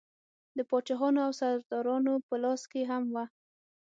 د 0.57 0.59
پاچاهانو 0.69 1.19
او 1.25 1.31
سردارانو 1.39 2.13
په 2.27 2.35
لاس 2.43 2.61
کې 2.71 2.81
هم 2.91 3.03
وه. 3.13 3.25